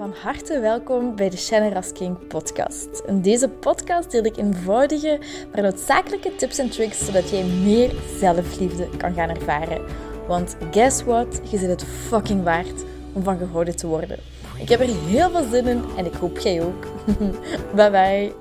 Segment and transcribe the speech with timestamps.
[0.00, 3.02] Van harte welkom bij de Shannon King podcast.
[3.06, 5.20] In deze podcast deel ik eenvoudige,
[5.52, 9.84] maar noodzakelijke tips en tricks zodat jij meer zelfliefde kan gaan ervaren.
[10.26, 11.40] Want guess what?
[11.50, 14.18] Je zit het fucking waard om van gehouden te worden.
[14.58, 16.86] Ik heb er heel veel zin in en ik hoop jij ook.
[17.76, 18.32] bye bye.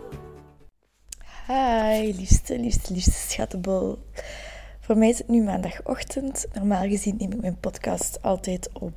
[1.48, 3.98] Hi, liefste, liefste, liefste schattenbol.
[4.80, 6.46] Voor mij is het nu maandagochtend.
[6.54, 8.94] Normaal gezien neem ik mijn podcast altijd op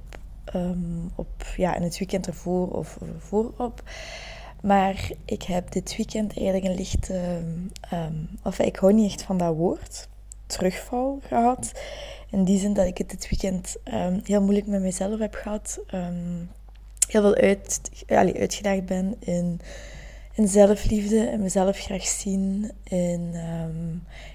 [0.55, 3.83] um, op, ja, in het weekend ervoor of voorop.
[4.63, 7.43] Maar ik heb dit weekend eigenlijk een lichte,
[7.93, 10.09] um, of ik hou niet echt van dat woord,
[10.47, 11.73] terugval gehad.
[12.31, 13.77] In die zin dat ik het dit weekend
[14.25, 15.81] heel moeilijk met mezelf heb gehad.
[17.09, 19.61] heel veel uit, allee, uitgedaagd ben in,
[20.35, 22.71] in zelfliefde en mezelf graag zien.
[22.83, 23.35] In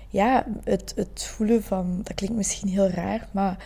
[0.09, 3.57] ja, het, het voelen van, dat klinkt misschien heel raar, maar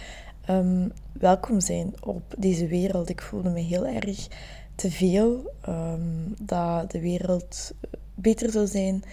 [0.49, 3.09] um, welkom zijn op deze wereld.
[3.09, 4.27] Ik voelde me heel erg
[4.75, 7.73] te veel um, dat de wereld
[8.15, 9.03] beter zou zijn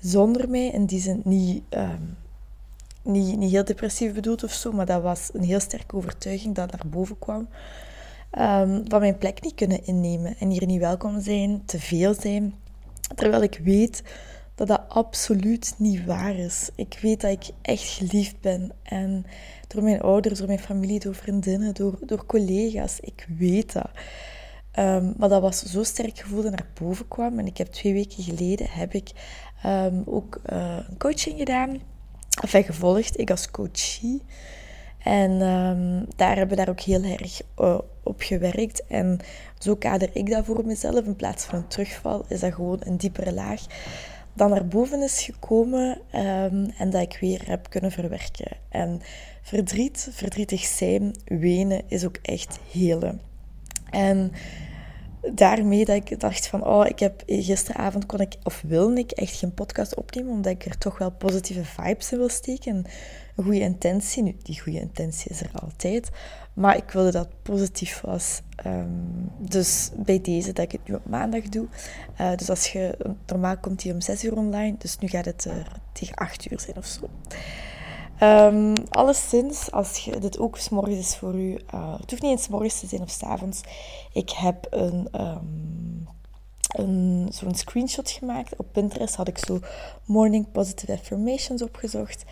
[0.00, 0.68] zonder mij.
[0.68, 2.16] In die zin niet, um,
[3.02, 6.70] niet, niet heel depressief bedoeld of zo, maar dat was een heel sterke overtuiging dat
[6.70, 7.48] naar boven kwam.
[8.88, 12.54] van mijn plek niet kunnen innemen en hier niet welkom zijn, te veel zijn.
[13.14, 14.02] Terwijl ik weet
[14.94, 16.70] absoluut niet waar is.
[16.74, 18.72] Ik weet dat ik echt geliefd ben.
[18.82, 19.26] En
[19.68, 23.00] door mijn ouders, door mijn familie, door vriendinnen, door, door collega's.
[23.00, 23.90] Ik weet dat.
[24.78, 27.38] Um, maar dat was zo sterk gevoel dat naar boven kwam.
[27.38, 29.10] En ik heb twee weken geleden heb ik
[29.66, 31.80] um, ook uh, een coaching gedaan.
[32.42, 34.22] Of gevolgd, ik als coachie.
[34.98, 38.86] En um, daar hebben we daar ook heel erg uh, op gewerkt.
[38.86, 39.18] En
[39.58, 41.04] zo kader ik dat voor mezelf.
[41.04, 43.60] In plaats van een terugval is dat gewoon een diepere laag
[44.34, 48.56] dan naar boven is gekomen um, en dat ik weer heb kunnen verwerken.
[48.68, 49.00] En
[49.42, 53.20] verdriet, verdrietig zijn, wenen is ook echt helen.
[53.90, 54.32] En
[55.32, 59.36] daarmee dat ik dacht van, oh, ik heb gisteravond kon ik, of wilde ik echt
[59.36, 62.84] geen podcast opnemen, omdat ik er toch wel positieve vibes in wil steken.
[63.36, 64.22] Een goede intentie.
[64.22, 66.10] Nu, die goede intentie is er altijd.
[66.54, 68.40] Maar ik wilde dat het positief was.
[68.56, 68.88] Ehm,
[69.38, 71.66] dus bij deze dat ik het nu op maandag doe.
[72.20, 74.74] Uh, dus als je, normaal komt die om 6 uur online.
[74.78, 77.08] Dus nu gaat het er tegen 8 uur zijn of zo.
[78.20, 82.48] Um, alleszins, als je dit ook morgens is voor u, uh, het hoeft niet eens
[82.48, 83.60] morgens te zijn of s avonds.
[84.12, 86.08] Ik heb een, um,
[86.68, 88.56] een, zo'n screenshot gemaakt.
[88.56, 89.60] Op Pinterest had ik zo
[90.04, 92.24] morning positive affirmations opgezocht.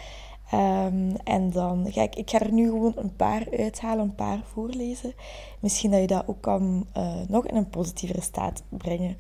[0.54, 4.40] Um, en dan ga ik, ik ga er nu gewoon een paar uithalen, een paar
[4.52, 5.14] voorlezen.
[5.60, 9.16] Misschien dat je dat ook kan uh, nog in een positievere staat brengen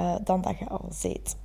[0.00, 1.36] uh, dan dat je al zijt.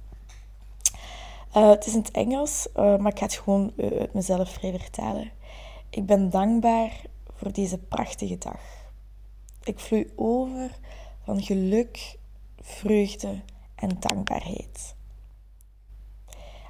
[1.56, 5.32] Uh, het is in het Engels, maar ik ga het gewoon uit mezelf vrij vertalen.
[5.90, 7.02] Ik ben dankbaar
[7.36, 8.62] voor deze prachtige dag.
[9.64, 10.80] Ik vloei over
[11.24, 12.18] van geluk,
[12.60, 13.42] vreugde
[13.76, 14.96] en dankbaarheid.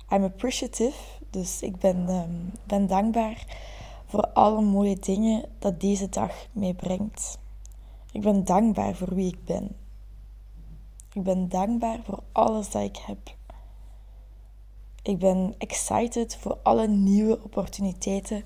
[0.10, 0.98] I'm appreciative
[1.36, 3.46] dus ik ben, um, ben dankbaar
[4.06, 7.38] voor alle mooie dingen dat deze dag meebrengt.
[8.12, 9.76] Ik ben dankbaar voor wie ik ben.
[11.14, 13.36] Ik ben dankbaar voor alles dat ik heb.
[15.02, 18.44] Ik ben excited voor alle nieuwe opportuniteiten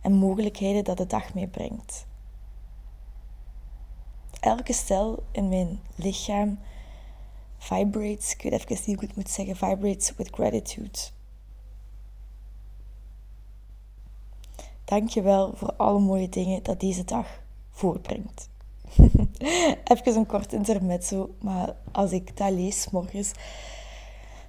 [0.00, 2.06] en mogelijkheden dat de dag meebrengt.
[4.40, 6.58] Elke cel in mijn lichaam
[7.58, 11.16] vibrates, ik weet even niet hoe ik het moet zeggen, vibrates with gratitude.
[14.88, 17.26] Dank je wel voor alle mooie dingen dat deze dag
[17.70, 18.48] voortbrengt.
[19.84, 23.32] Even een kort intermezzo, maar als ik dat lees morgens,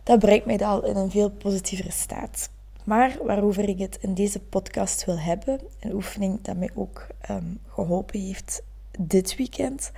[0.03, 2.49] dat brengt mij al in een veel positievere staat.
[2.83, 7.59] Maar waarover ik het in deze podcast wil hebben, een oefening dat mij ook um,
[7.67, 8.63] geholpen heeft
[8.99, 9.91] dit weekend.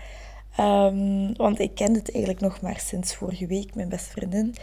[0.60, 4.56] Um, want ik ken het eigenlijk nog maar sinds vorige week, mijn beste vriendin.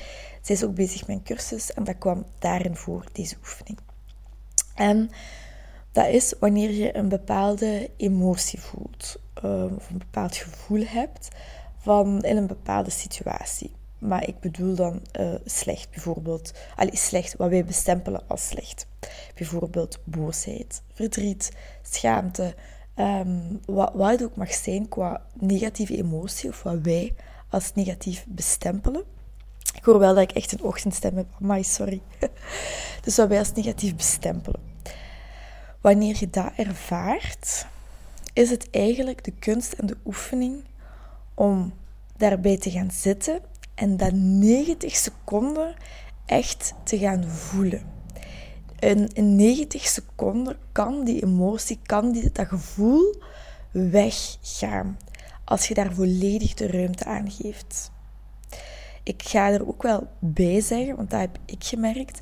[0.42, 3.78] Zij is ook bezig met een cursus en dat kwam daarin voor, deze oefening.
[4.74, 5.10] En
[5.93, 11.28] dat is wanneer je een bepaalde emotie voelt, ehm, of een bepaald gevoel hebt
[11.79, 13.76] van in een bepaalde situatie.
[13.99, 16.52] Maar ik bedoel dan uh, slecht, bijvoorbeeld.
[16.76, 18.87] Allee, slecht, wat wij bestempelen als slecht.
[19.35, 21.52] Bijvoorbeeld boosheid, verdriet,
[21.82, 22.55] schaamte.
[22.96, 27.14] Um, wat, wat het ook mag zijn qua negatieve emotie, of wat wij
[27.49, 29.02] als negatief bestempelen.
[29.75, 31.26] Ik hoor wel dat ik echt een ochtendstem heb.
[31.41, 32.00] Amai, sorry.
[33.05, 34.61] dus wat wij als negatief bestempelen
[35.80, 37.66] wanneer je dat ervaart,
[38.32, 40.64] is het eigenlijk de kunst en de oefening
[41.34, 41.72] om
[42.16, 43.40] daarbij te gaan zitten
[43.75, 45.75] en dat 90 seconden
[46.26, 47.82] echt te gaan voelen.
[48.78, 53.14] In, in 90 seconden kan die emotie, kan die, dat gevoel
[53.70, 54.98] weggaan.
[55.44, 57.90] als je daar volledig de ruimte aan geeft.
[59.02, 62.20] Ik ga er ook wel bij zeggen, want dat heb ik gemerkt.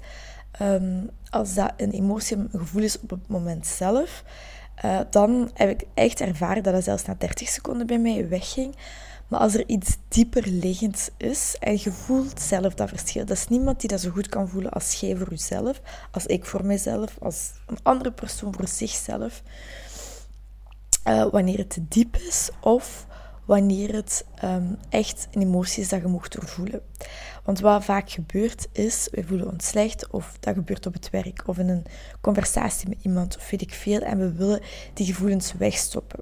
[0.58, 4.25] Ehm, als dat een emotie, een gevoel is op het moment zelf,
[4.85, 8.76] uh, dan heb ik echt ervaren dat het zelfs na 30 seconden bij mij wegging.
[9.29, 13.49] Maar als er iets dieper liggend is en je voelt zelf dat verschil, dat is
[13.49, 15.81] niemand die dat zo goed kan voelen als jij voor jezelf,
[16.11, 19.43] als ik voor mezelf, als een andere persoon voor zichzelf.
[21.09, 23.06] Uh, wanneer het te diep is of
[23.47, 26.81] wanneer het um, echt een emotie is dat je mocht doorvoelen.
[27.45, 31.43] Want wat vaak gebeurt is, we voelen ons slecht of dat gebeurt op het werk
[31.47, 31.85] of in een
[32.21, 34.61] conversatie met iemand of weet ik veel en we willen
[34.95, 36.21] die gevoelens wegstoppen.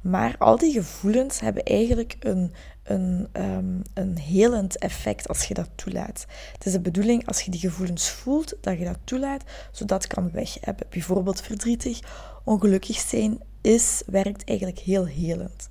[0.00, 2.52] Maar al die gevoelens hebben eigenlijk een,
[2.82, 6.26] een, um, een helend effect als je dat toelaat.
[6.52, 10.30] Het is de bedoeling als je die gevoelens voelt, dat je dat toelaat, zodat kan
[10.30, 10.86] weg hebben.
[10.90, 12.00] Bijvoorbeeld verdrietig,
[12.44, 15.68] ongelukkig zijn is, werkt eigenlijk heel helend.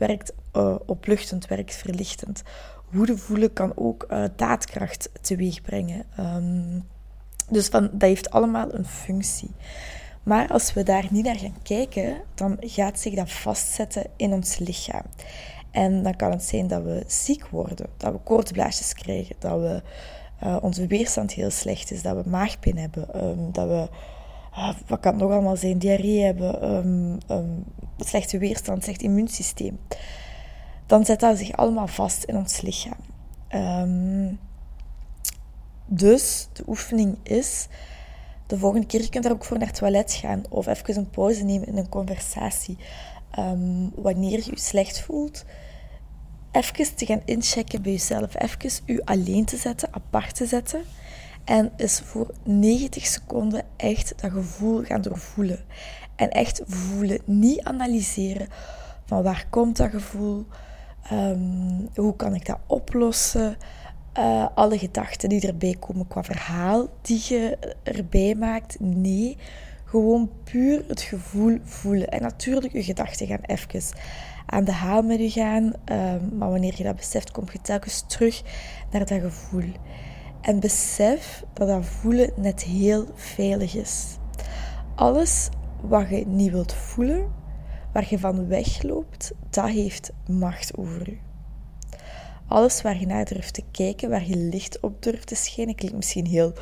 [0.00, 2.42] Werkt uh, opluchtend, werkt verlichtend.
[2.90, 6.04] Woede voelen kan ook uh, daadkracht teweeg brengen.
[6.20, 6.88] Um,
[7.48, 9.50] dus van, dat heeft allemaal een functie.
[10.22, 14.58] Maar als we daar niet naar gaan kijken, dan gaat zich dat vastzetten in ons
[14.58, 15.04] lichaam.
[15.70, 19.82] En dan kan het zijn dat we ziek worden, dat we koortsblaasjes krijgen, dat we,
[20.44, 23.88] uh, onze weerstand heel slecht is, dat we maagpijn hebben, um, dat we,
[24.86, 26.74] wat kan het nog allemaal zijn, diarree hebben,
[27.28, 27.62] um,
[27.98, 29.80] slechte weerstand, slecht immuunsysteem.
[30.86, 32.98] Dan zet dat zich allemaal vast in ons lichaam.
[33.54, 34.38] Um,
[35.86, 37.66] dus de oefening is
[38.46, 41.10] de volgende keer, je kunt daar ook voor naar het toilet gaan of even een
[41.10, 42.76] pauze nemen in een conversatie.
[43.94, 45.44] Wanneer je je slecht voelt,
[46.50, 48.34] even te gaan inchecken bij jezelf.
[48.34, 50.82] Even je alleen te zetten, apart te zetten.
[51.44, 55.58] En eens voor 90 seconden echt dat gevoel gaan doorvoelen.
[56.16, 58.48] En echt voelen, niet analyseren
[59.04, 60.46] van waar komt dat gevoel,
[61.12, 63.56] um, hoe kan ik dat oplossen,
[64.18, 68.80] uh, alle gedachten die erbij komen qua verhaal die je erbij maakt.
[68.80, 69.36] Nee,
[69.84, 72.08] gewoon puur het gevoel voelen.
[72.08, 73.82] En natuurlijk, je gedachten gaan even
[74.46, 75.64] aan de haal met je gaan.
[75.64, 78.42] Uh, maar wanneer je dat beseft, kom je telkens terug
[78.90, 79.72] naar dat gevoel.
[80.40, 84.06] En besef dat dat voelen net heel veilig is.
[84.94, 85.48] Alles
[85.80, 87.32] wat je niet wilt voelen,
[87.92, 91.18] waar je van wegloopt, dat heeft macht over je.
[92.46, 95.96] Alles waar je naar durft te kijken, waar je licht op durft te schijnen, klinkt
[95.96, 96.52] misschien heel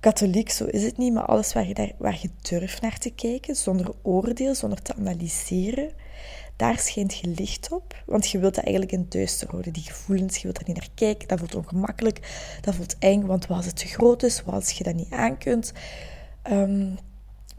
[0.00, 3.10] katholiek, zo is het niet, maar alles waar je, daar, waar je durft naar te
[3.10, 5.90] kijken, zonder oordeel, zonder te analyseren,
[6.56, 8.02] daar schijnt je licht op.
[8.06, 9.72] Want je wilt dat eigenlijk in duister houden.
[9.72, 13.46] Die gevoelens, je wilt er niet naar kijken, dat voelt ongemakkelijk, dat voelt eng, want
[13.46, 15.72] wat als het te groot is, wat als je dat niet aan kunt.
[16.50, 16.98] Um,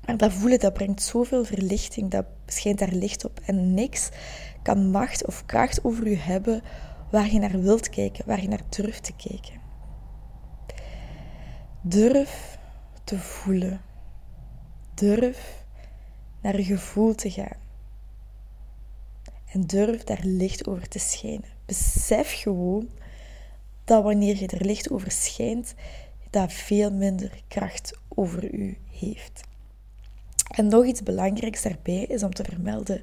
[0.05, 3.39] maar dat voelen, dat brengt zoveel verlichting, dat schijnt daar licht op.
[3.45, 4.09] En niks
[4.61, 6.61] kan macht of kracht over je hebben
[7.11, 9.59] waar je naar wilt kijken, waar je naar durft te kijken.
[11.81, 12.57] Durf
[13.03, 13.81] te voelen.
[14.93, 15.65] Durf
[16.41, 17.66] naar je gevoel te gaan.
[19.65, 21.49] Durf daar licht over te schijnen.
[21.65, 22.89] Besef gewoon
[23.85, 25.73] dat wanneer je er licht over schijnt,
[26.29, 29.41] dat veel minder kracht over u heeft.
[30.55, 33.01] En nog iets belangrijks daarbij is om te vermelden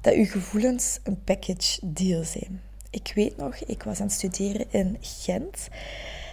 [0.00, 2.60] dat uw gevoelens een package deal zijn.
[2.90, 5.68] Ik weet nog, ik was aan het studeren in Gent.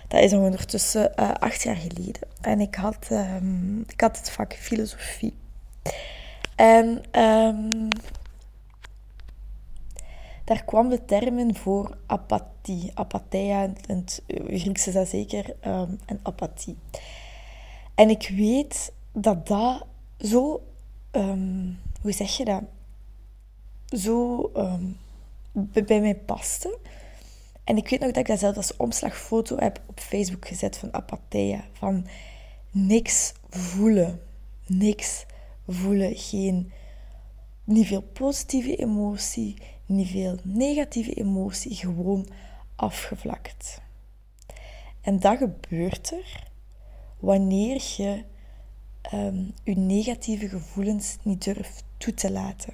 [0.07, 2.21] Dat is ondertussen uh, acht jaar geleden.
[2.41, 5.33] En ik had, um, ik had het vak filosofie.
[6.55, 7.87] En um,
[10.43, 12.91] daar kwam de term in voor apathie.
[12.93, 16.77] Apatheia, in het Grieks is dat zeker, um, en apathie.
[17.95, 19.85] En ik weet dat dat
[20.19, 20.63] zo,
[22.01, 22.63] hoe zeg je dat,
[23.99, 24.51] zo
[25.51, 26.77] bij mij paste.
[27.63, 30.93] En ik weet nog dat ik dat zelf als omslagfoto heb op Facebook gezet van
[30.93, 31.63] apatheia.
[31.73, 32.07] Van
[32.71, 34.21] niks voelen.
[34.65, 35.25] Niks
[35.67, 36.15] voelen.
[36.15, 36.71] Geen,
[37.63, 41.75] niet veel positieve emotie, niet veel negatieve emotie.
[41.75, 42.27] Gewoon
[42.75, 43.81] afgevlakt.
[45.01, 46.51] En dat gebeurt er
[47.19, 48.23] wanneer je
[49.13, 52.73] um, je negatieve gevoelens niet durft toe te laten.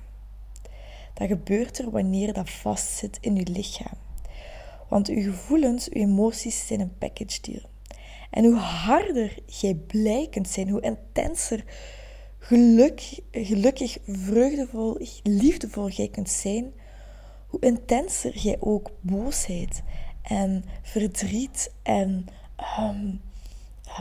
[1.13, 3.97] Dat gebeurt er wanneer dat vastzit in je lichaam.
[4.89, 7.69] Want uw gevoelens, uw emoties zijn een package deal.
[8.29, 11.63] En hoe harder jij blij kunt zijn, hoe intenser
[12.39, 16.73] geluk, gelukkig, vreugdevol, liefdevol jij kunt zijn,
[17.49, 19.83] hoe intenser jij ook boosheid
[20.21, 22.25] en verdriet en
[22.79, 23.21] um,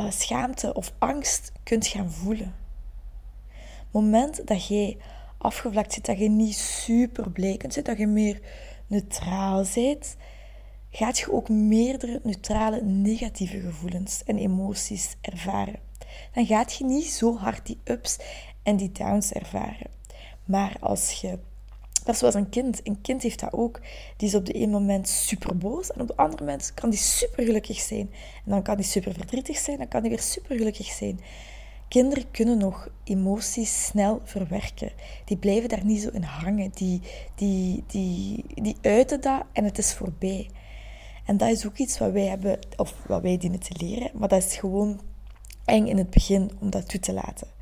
[0.09, 2.55] schaamte of angst kunt gaan voelen.
[3.91, 4.97] Moment dat jij
[5.39, 8.41] afgevlakt zit, dat je niet super blekend zit, dat je meer
[8.87, 10.17] neutraal zit,
[10.91, 15.81] gaat je ook meerdere neutrale negatieve gevoelens en emoties ervaren.
[16.33, 18.19] Dan gaat je niet zo hard die ups
[18.63, 19.91] en die downs ervaren.
[20.45, 21.39] Maar als je
[22.05, 22.81] dat is zoals een kind.
[22.83, 23.81] Een kind heeft dat ook.
[24.17, 26.99] Die is op de ene moment super boos en op de andere moment kan die
[26.99, 28.11] super gelukkig zijn.
[28.45, 31.21] En dan kan die super verdrietig zijn, dan kan die weer super gelukkig zijn.
[31.89, 34.93] Kinderen kunnen nog emoties snel verwerken.
[35.25, 36.71] Die blijven daar niet zo in hangen.
[36.75, 37.01] Die,
[37.35, 40.51] die, die, die uiten dat en het is voorbij.
[41.25, 44.29] En dat is ook iets wat wij hebben, of wat wij dienen te leren, maar
[44.29, 45.01] dat is gewoon
[45.65, 47.58] eng in het begin om dat toe te laten.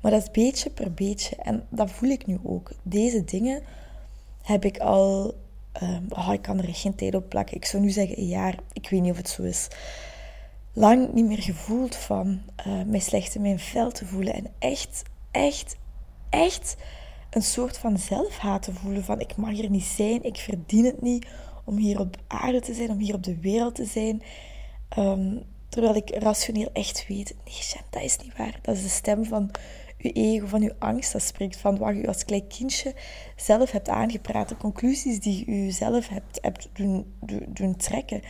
[0.00, 1.36] Maar dat is beetje per beetje.
[1.36, 2.70] En dat voel ik nu ook.
[2.82, 3.62] Deze dingen
[4.42, 5.34] heb ik al.
[5.82, 7.56] Um, oh, ik kan er echt geen tijd op plakken.
[7.56, 8.54] Ik zou nu zeggen een jaar.
[8.72, 9.68] Ik weet niet of het zo is.
[10.72, 14.34] Lang niet meer gevoeld van uh, mij slecht in mijn vel te voelen.
[14.34, 15.76] En echt, echt,
[16.30, 16.76] echt
[17.30, 19.04] een soort van zelfhaat te voelen.
[19.04, 20.24] Van ik mag er niet zijn.
[20.24, 21.26] Ik verdien het niet
[21.64, 22.90] om hier op aarde te zijn.
[22.90, 24.22] Om hier op de wereld te zijn.
[24.98, 27.34] Um, terwijl ik rationeel echt weet.
[27.44, 28.58] Nee, Jen, dat is niet waar.
[28.62, 29.50] Dat is de stem van
[29.98, 31.12] je ego, van je angst.
[31.12, 32.94] Dat spreekt van wat je als klein kindje
[33.36, 34.48] zelf hebt aangepraat.
[34.48, 37.14] De conclusies die je zelf hebt, hebt doen,
[37.48, 38.22] doen trekken.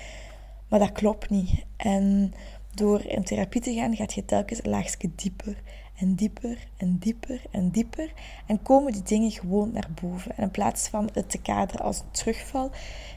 [0.68, 1.64] Maar dat klopt niet.
[1.76, 2.32] En
[2.74, 5.56] door in therapie te gaan, gaat je telkens een laagje dieper
[5.98, 8.12] en dieper en dieper en dieper.
[8.46, 10.36] En komen die dingen gewoon naar boven.
[10.36, 12.70] En in plaats van het te kaderen als terugval,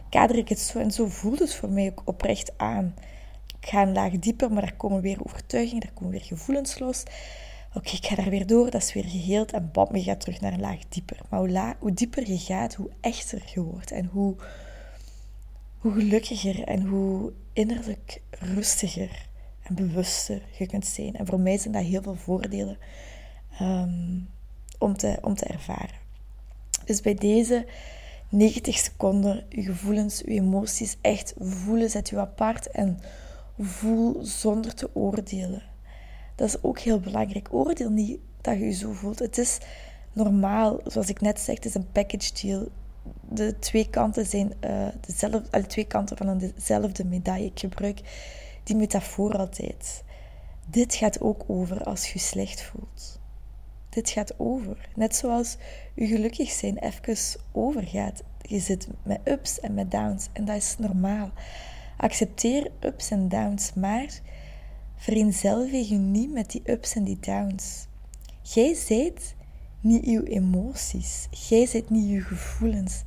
[0.09, 0.79] kader ik het zo.
[0.79, 2.95] En zo voelt het voor mij ook oprecht aan.
[3.61, 7.03] Ik ga een laag dieper, maar daar komen weer overtuigingen, daar komen weer gevoelens los.
[7.73, 10.41] Oké, ik ga daar weer door, dat is weer geheeld en bam, je gaat terug
[10.41, 11.19] naar een laag dieper.
[11.29, 14.35] Maar hoe, hoe dieper je gaat, hoe echter je wordt en hoe,
[15.77, 19.27] hoe gelukkiger en hoe innerlijk rustiger
[19.63, 21.15] en bewuster je kunt zijn.
[21.15, 22.77] En voor mij zijn dat heel veel voordelen
[23.59, 24.19] ehm,
[24.77, 25.99] om, te, om te ervaren.
[26.85, 27.65] Dus bij deze
[28.29, 32.99] 90 seconden, je gevoelens, je emoties echt voelen, zet je apart en
[33.59, 35.70] voel zonder te oordelen.
[36.41, 37.47] Dat is ook heel belangrijk.
[37.51, 39.19] Oordeel niet dat je je zo voelt.
[39.19, 39.57] Het is
[40.13, 42.67] normaal, zoals ik net zei, het is een package deal.
[43.29, 47.45] De twee kanten zijn uh, dezelfde, alle twee kanten van dezelfde medaille.
[47.45, 48.01] Ik gebruik
[48.63, 50.03] die metafoor altijd.
[50.65, 53.19] Dit gaat ook over als je je slecht voelt.
[53.89, 54.89] Dit gaat over.
[54.95, 55.57] Net zoals
[55.95, 58.23] je gelukkig zijn even overgaat.
[58.41, 61.31] Je zit met ups en met downs en dat is normaal.
[61.97, 64.21] Accepteer ups en downs, maar
[65.01, 67.85] vereenzelvig je niet met die ups en die downs.
[68.41, 69.35] Jij zijt
[69.79, 71.27] niet uw emoties.
[71.49, 73.03] Jij zijt niet uw gevoelens.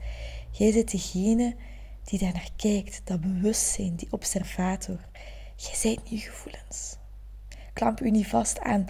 [0.51, 1.55] Jij zijt degene
[2.05, 4.99] die daar naar kijkt, dat bewustzijn, die observator.
[5.57, 6.97] Jij zijt niet uw gevoelens.
[7.73, 8.87] Klamp u niet vast aan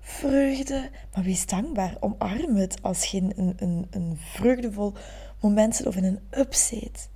[0.00, 1.96] vreugde, maar wees dankbaar.
[2.00, 4.92] Omarm het als je in een, een, vreugdevol
[5.40, 7.08] moment zit of in een up zit.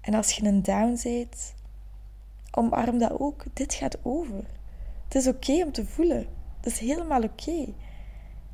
[0.00, 1.54] En als je een down zit,
[2.50, 3.44] omarm dat ook.
[3.52, 4.55] Dit gaat over.
[5.06, 6.26] Het is oké om te voelen.
[6.56, 7.74] Het is helemaal oké.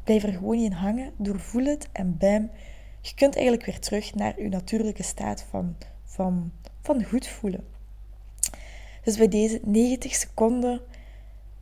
[0.05, 2.51] Blijf er gewoon in hangen, doorvoel het en bam.
[3.01, 7.65] Je kunt eigenlijk weer terug naar je natuurlijke staat van, van, van goed voelen.
[9.03, 10.81] Dus bij deze 90 seconden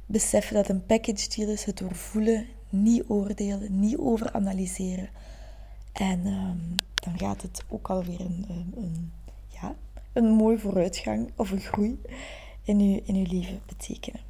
[0.06, 5.08] beseffen dat een package deal is, het doorvoelen, niet oordelen, niet overanalyseren.
[5.92, 6.58] En ehm,
[6.94, 9.12] dan gaat het ook alweer een, een, een,
[9.48, 9.74] ja,
[10.12, 12.00] een mooi vooruitgang of een groei
[12.62, 14.29] in je, in uw leven betekenen.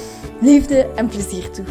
[0.41, 1.65] liefde en plezier toe.